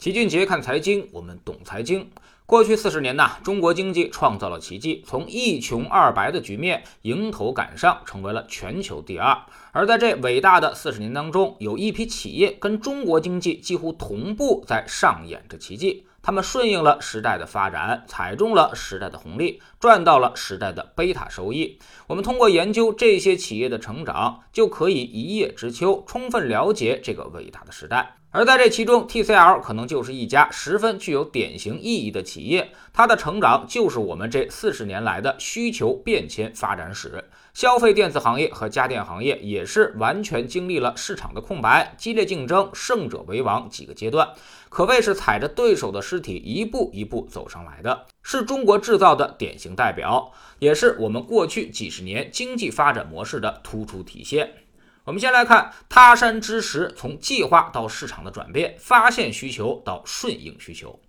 [0.00, 2.10] 齐俊杰看财经，我们懂财经。
[2.46, 9.36] 过去四十年呐，中国经济创造了奇迹，从一穷二白的局面迎头赶上，成为了全球第二。
[9.72, 16.06] 而在这伟大的四十年当中，有一批企业跟中国经济几乎同步在上演着奇迹。
[16.22, 21.78] 他们顺应了时代的发展，踩中了时代的红利，赚到了时代的贝塔收益。
[22.06, 28.16] 我们通过研究这些企业的成长，就可以一叶知秋，充分了解这个伟大的时代。
[28.32, 37.24] 而在这其中，TCL 可能就是一家十分具有典型意义的企业，它的成长就是我们这四十年来的需求变迁发展史。
[37.52, 44.28] 消费电子行业和家电行业也是完全经历了市场的空白、激烈竞争、胜者为王几个阶段，
[44.68, 54.48] 可谓是踩着对手的尸体一步一步走上来的，是中国制造的典型代表，也是我们过去几十年经济发展模式的突出体现。
[55.10, 61.00] 我们先来看他山之石从计划到市场的转变，发现需求到顺应需求。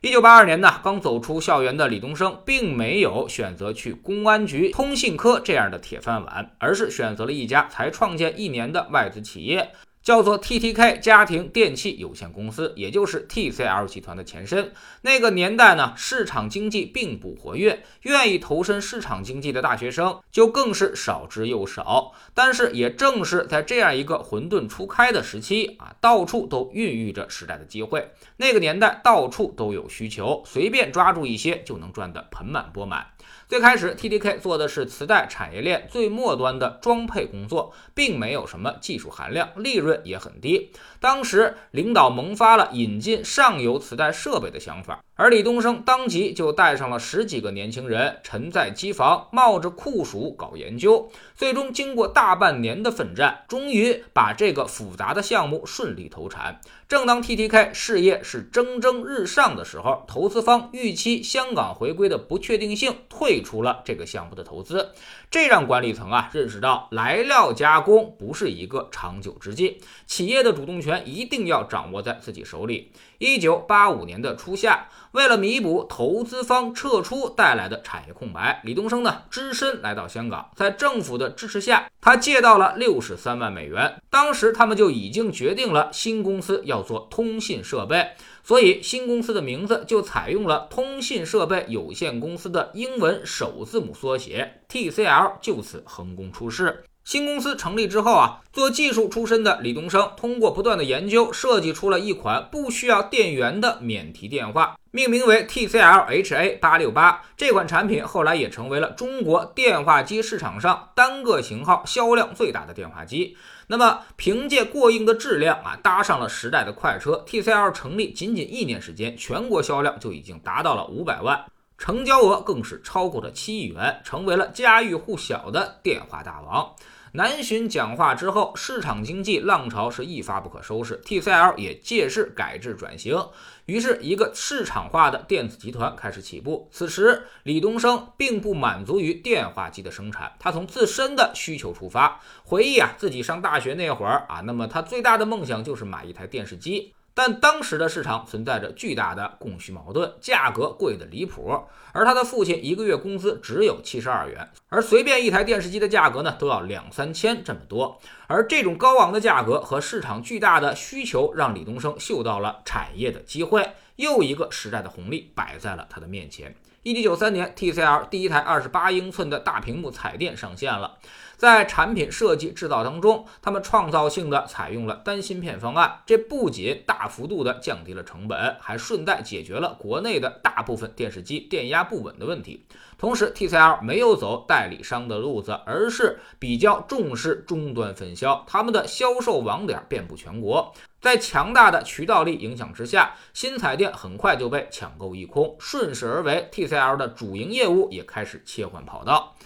[0.00, 9.72] 一九八二年呢，刚走出校园的李东生，并没有选择去公安局通信科这样的铁饭碗，而是选择了一家才创建一年的外资企业。
[10.02, 14.72] 叫做 TTK 家庭电器有限公司，也就是 TCL 集团的前身。
[15.02, 22.12] 那个年代呢，市场经济并不活跃，愿意投身市场经济的大学生就更是少之又少。
[22.32, 28.12] 但是也正是在这样一个混沌初开的时期啊，到处都孕育着时代的机会。
[28.36, 33.08] 那个年代到处都有需求，随便抓住一些就能赚得盆满钵满。
[33.48, 40.70] 最开始，TDK 做的是磁带产业链最末端的装配工作，并没有什么技术含量，利润也很低。
[41.00, 51.10] 当时领导萌发了引进上游磁带设备的想法，而李东生当即就带上了十几个年轻人，沉在机房，冒着酷暑搞研究。
[51.34, 56.60] 最终经过大半年的奋战，终于把这个复杂的项目顺利投产。
[56.86, 64.92] 正当 TTK 事业是蒸蒸日上的时候，投资方预期香港回归的不确定性，退出了这个项目的投资。
[65.30, 72.92] 这让管理层啊认识到，来料加工不是一个长久之计，企业的主动权一定要掌握在自己手里。
[73.18, 84.00] 一九八五年的初夏，为了弥补投资方撤出带来的产业空白，李东生呢只身来到香港，在政府的支持下，他借到了六十三万美元。
[84.08, 88.10] 当时他们就已经决定了新公司要做通信设备，
[88.48, 96.82] 所以新公司的名字就采用了通信设备有限公司的英文首字母缩写 TCL，就此横空出世。
[97.08, 107.22] 新公司成立之后啊，做技术出身的李东生通过不断的研究，设计出了一款不需要电源的免提电话，命名为 TCL HA 八六八。
[107.34, 113.38] 这款产品后来也成为了中国电话机市场上单个型号销量最大的电话机。
[113.68, 121.46] 那么，凭借过硬的质量啊，搭上了时代的快车，TCL 成立仅仅一年时间，全国销量就已经达到了五百万，
[121.78, 126.74] 成交额更是超过了七亿元，成为了家喻户晓的电话大王。
[127.12, 133.16] 南巡讲话之后，市场经济浪潮是一发不可收拾，TCL 也借势改制转型，
[133.64, 136.68] 于是一个市场化的电子集团开始起步。
[136.70, 146.94] 此时，李东升并不满足于电话机的生产，他从自身的需求出发，回忆啊自己上大学那会儿啊，那么他最大的梦想就是买一台电视机。
[147.18, 151.64] 但当时的市场存在着巨大的供需矛盾，价格贵的离谱。
[151.92, 158.00] 而他的父亲一个月工资只有七十二元，而随便一台电视机的价格呢，都要两三千这么多。
[158.28, 166.54] 而这种高昂的价格和市场巨大的需求，让李东生嗅到了产业的机会，又一个时代的红利摆在了他的面前。
[166.84, 170.98] 一九九三年，TCL 第一台二十八英寸的大屏幕彩电上线了。
[171.38, 182.66] 在产品设计制造当中，他们创造性的采用了单芯片方案，这不仅大幅度的降低了成本，还顺带解决了国内的大部分电视机电压不稳的问题。
[182.98, 190.74] 同时，TCL 没有走代理商的路子，而是比较重视终端分销，他们的销售网点遍布全国。
[191.00, 199.36] 在强大的渠道力影响之下，新彩电很快就被抢购一空，顺势而为，TCL 的主营业务也开始切换跑道。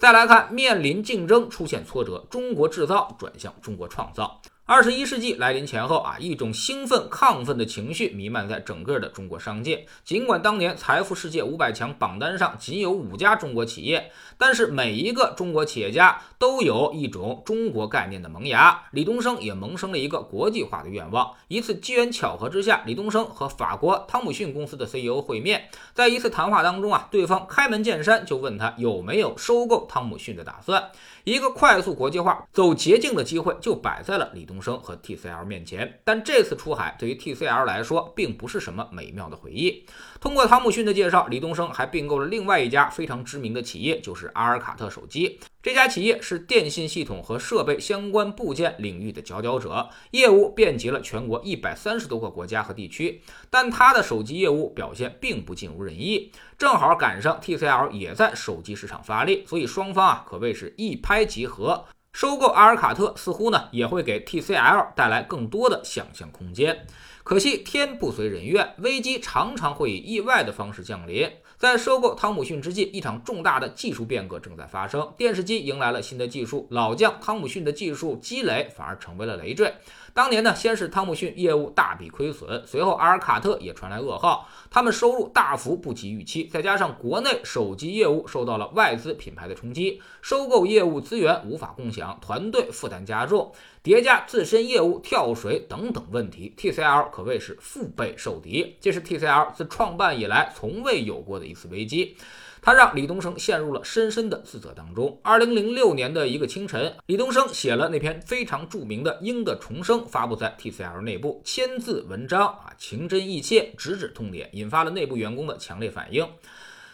[0.00, 4.40] 再来看，面临竞争出现挫折，中国制造转向中国创造。
[4.70, 9.84] 二十一世纪来临前后啊，一种兴奋亢奋的情绪弥漫在整个的中国商界。
[10.04, 18.84] 尽管当年财富世界五百强榜单上仅有五家中国企业，但是每一个中国企业家都有一种中国概念的萌芽。
[18.92, 21.32] 李东生也萌生了一个国际化的愿望。
[21.48, 30.92] 一次机缘巧合之下，李东生和法国汤姆逊公司的 CEO 会面，在一次谈话当中啊，对方开门见山就问他有没有收购汤姆逊的打算。
[31.24, 34.59] 一个快速国际化、走捷径的机会就摆在了李东。
[34.60, 36.00] 东升和 TCL 面前。
[36.04, 39.86] 但这次出海对于 TCL 来说，并不是什么美妙的回忆。
[40.20, 45.40] 通过汤姆逊的介绍，李东生还并购了另外一家非常知名的企业，就是阿尔卡特手机。
[45.62, 53.22] 这家企业是电信系统和设备相关部件领域的佼佼者，业务遍及了全国一百三十多个国家和地区。
[53.48, 61.86] 但它的手机业务表现并不尽如人意，正好赶上 TCL 也在手机市场发力，所以双方啊可谓是一拍即合。
[62.12, 66.86] 收购阿尔卡特似乎呢也会给 TCL 带来更多的想象空间。
[67.22, 71.30] 可惜天不随人愿，危机常常会以意外的方式降临。
[71.56, 75.12] 在收购汤姆逊之际，一场重大的技术变革正在发生。
[75.16, 79.72] 电视机迎来了新的技术，老将汤姆逊的技术积累反而成为了累赘。
[80.12, 93.52] 当年呢，先是汤姆逊业务大笔亏损，随后阿尔卡特也传来噩耗，他们收入大幅不及预期，再加上国内手机业务受到了外资品牌的冲击，收购业务资源无法共享，团队负担加重，
[93.82, 98.76] 叠加自身业务跳水等等问题，TCL 可谓是腹背受敌。
[98.80, 102.16] 这是 TCL 自创办以来从未有过的一次危机。
[102.62, 105.18] 他让李东升陷入了深深的自责当中。
[105.22, 116.26] 二零零六年的一个清晨，李东升写了那篇非常著名的《鹰的重生》，发布在 TCL 内部，千字文章啊，情真意切，直指痛点，引发了内部员工的强烈反应。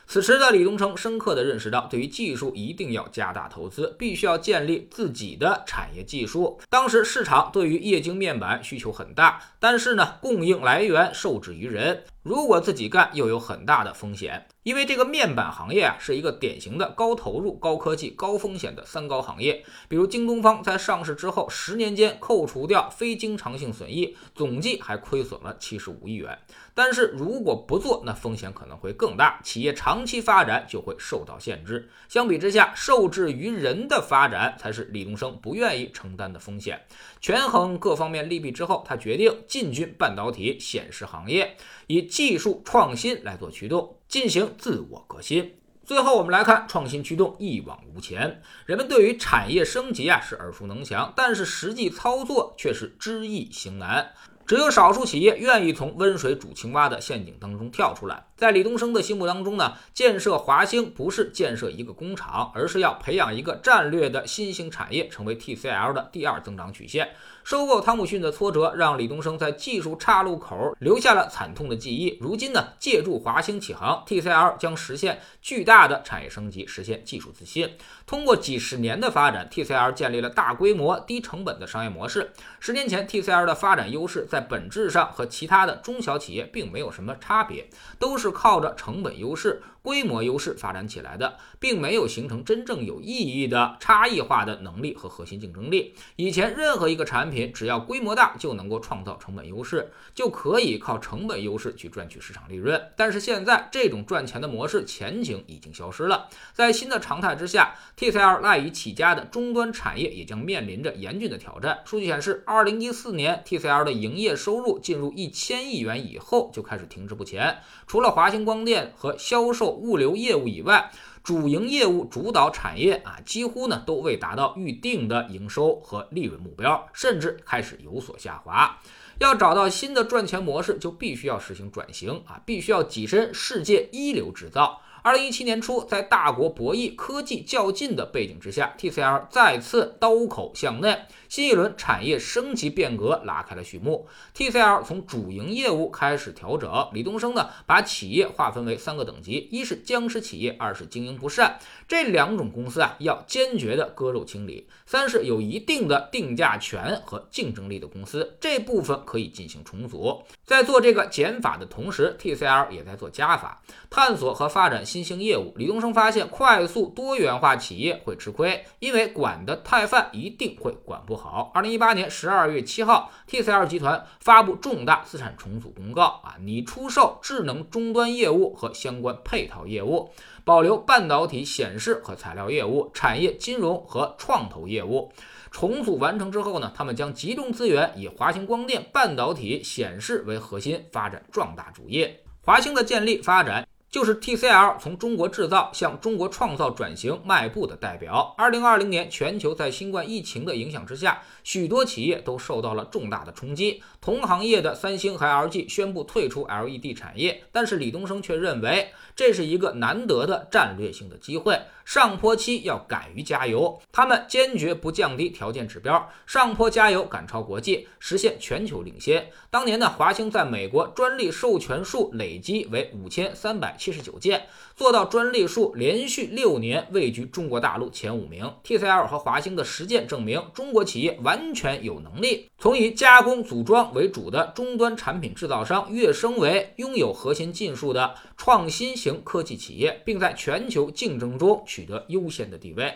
[0.08, 6.60] 此时的李东升深刻地认识到，对于技术一定要加大投资，必须要建立自己的产业技术。
[6.70, 12.04] 当时市场对于液晶面板需求很大，但是呢，供应来源受制于人。
[12.22, 19.64] 如果自己干，又有很大的风险，因为这个面板行业啊，是一个典型的高投入、高科技、高风险的三高行业。
[19.88, 26.36] 比如京东方在上市之后，十年间扣除掉非经常性损益，总计还亏损了七十五亿元。
[26.74, 31.88] 但是如果不做，那风险可能会更大，企业长期发展就会受到限制。
[32.08, 36.80] 相比之下，受制于人的发展才是李东升不愿意承担的风险。
[37.20, 41.56] 权衡各方面利弊之后，他决定进军半导体显示行业，
[41.86, 45.54] 以技术创新来做驱动，进行自我革新。
[45.82, 48.42] 最后，我们来看创新驱动一往无前。
[48.66, 54.12] 人们对于产业升级啊是耳熟能详，但是实际操作却是知易行难。
[54.44, 58.26] 只有少数企业愿意从温水煮青蛙的陷阱当中跳出来。
[58.36, 67.08] 在李东升的心目当中呢，建设华兴不是建设一个工厂，而是要培养一个战略的新兴产业，成为 TCL 的第二增长曲线。
[67.46, 72.18] 收购汤姆逊的挫折让李东生在技术岔路口留下了惨痛的记忆。
[72.20, 77.70] 如今呢，借助华兴起航，TCL 将实现巨大的产业升级，实现技术自信。
[78.04, 82.32] 通过几十年的发展，TCL 建立了大规模、低成本的商业模式。
[82.58, 87.68] 十年前，TCL 的发展优势在本质上和其他的中小企业并没有什么差别，
[88.00, 89.62] 都是靠着成本优势。
[89.86, 95.94] 规模优势发展起来的，并没有形成真正有意义的差异化的能力和核心竞争力。
[96.16, 102.82] 以前任何一个产品，只要规模大，就能够创造成本优势，就可以靠成本优势去赚取市场利润。
[102.96, 106.26] 但是现在，这种赚钱的模式前景已经消失了。
[106.52, 111.78] 在新的常态之下，TCL 赖以起家的终端产业也将面临着严峻的挑战。
[111.84, 117.58] 数据显示，二零一四年 TCL 的营业收入进入一千亿元以后，就开始停滞不前。
[117.86, 119.75] 除了华星光电和销售。
[119.76, 120.90] 物流业务以外，
[121.22, 128.78] 主营业务主导产业啊，几乎呢都未达到预定的营收和利润目标，甚至开始有所下滑。
[129.18, 134.80] 要找到新的赚钱模式，就必须要实行转型啊，必须要跻身世界一流制造。
[135.02, 140.98] 二零一七年初，在大国博弈、科技较劲的背景之下，TCL 再次刀口向内。
[141.28, 146.70] 新一轮产业升级变革拉开了序幕，TCL 从主营业务开始调整。
[146.92, 160.22] 李东升呢，把企业划分为三个等级：一是僵尸企业，二是经营不善，这两种公司啊要坚决的割肉清理；三是有一定的定价权和竞争力的公司，这部分可以进行重组。
[160.44, 165.52] 在做这个减法的同时，TCL 也在做加法，探索和发展新兴业务。
[165.56, 171.15] 李东升发现，快速多元化企业会吃亏，因为管得太泛，一定会管不。
[171.16, 180.10] 好，二零一八年十二月七号，TCL 集团发布重大资产重组公告啊，拟出售智能终端业务和相关配套业务，
[180.44, 185.10] 保留半导体显示和材料业务、产业金融和创投业务。
[185.50, 192.22] 重组完成之后呢，他们将集中资源，以华星光电半导体显示为核心，发展壮大主业。
[192.42, 193.66] 华星的建立发展。
[193.90, 198.34] 就是 TCL 从中国制造向中国创造转型迈步的代表。
[198.36, 203.82] 二零二零年，全球在新冠疫情的影响之下，许多企业都受到了重大的冲击。
[204.00, 213.80] 同行业的三星和 LG 宣布退出 LED 产业，但是李东生却认为这是一个难得的战略性的机会，上坡期要敢于加油。
[213.90, 219.30] 他们坚决不降低条件指标，上坡加油，赶超国际，实现全球领先。
[219.50, 228.52] 当年呢，华星在美国专利授权数累积为五千三百七十九件，做到专利数连续六年位居中国大陆前五名。
[228.64, 242.94] TCL 和华星的实践证明，中国企业完全有能力从以加工组装为主的终端产品制造商跃升为拥有核心技术的创新型科技企业，并在全球竞争中取得优先的地位。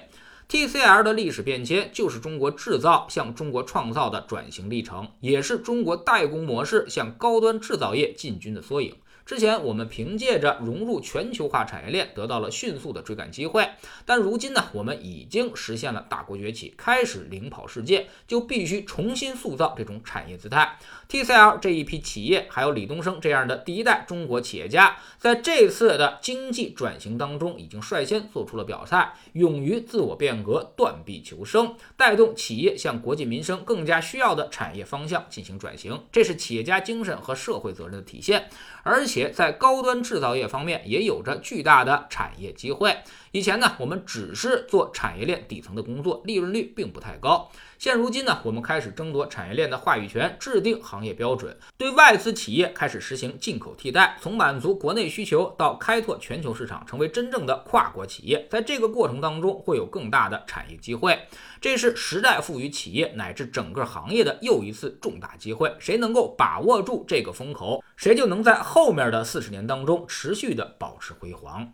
[0.49, 8.92] TCL 的历史变迁就是中国制造向中国创造的转型历程，也是中国代工模式向高端制造业进军的缩影。
[9.30, 13.64] 之前我们凭借着融入全球化产业链得到了迅速的追赶机会，
[14.04, 20.76] 但如今呢，我们已经实现了大国崛起，开始领跑世界，就必须重新塑造这种产业姿态。
[21.08, 38.49] TCL 这一批企业，还有李东生这样的第一代中国企业家，在这次的经济转型当中，已经率先做出了表态，勇于自我变革，断臂求生，带动企业向国计民生更加需要的产业方向进行转型，这是企业家精神和社会责任的体现，
[38.82, 39.30] 而且且。
[39.40, 42.94] 在高端制造业方面也有着巨大的产业机会。
[43.32, 47.49] 以前呢，我们只是做产业链底层的工作，利润率并不太高。
[47.78, 58.49] 现如今呢，我们开始争夺产业链的话语权，制定行业标准，对外资企业开始实行进口替代，从满足国内需求到开拓全球市场，成为真正的跨国企业。
[58.50, 61.16] 在这个过程当中，会有更大的产业机会。
[61.60, 65.72] 这是时代赋予企业乃至整个行业的又一次重大机会。
[65.78, 71.72] 谁能够把握住这个风口，谁就能在后面的四十年当中持续的保持辉煌。